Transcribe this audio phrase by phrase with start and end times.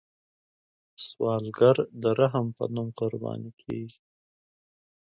[1.05, 3.99] سوالګر د رحم په نوم قرباني کیږي